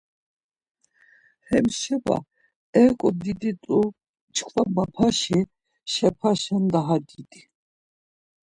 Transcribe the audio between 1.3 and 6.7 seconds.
Hem şepa eǩo didi t̆u çkva mapaşi şepaşen